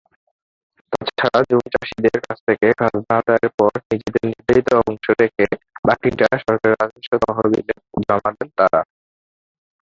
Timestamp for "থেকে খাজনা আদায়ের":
2.47-3.49